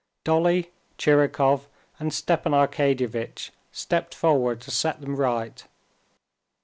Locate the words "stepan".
2.11-2.53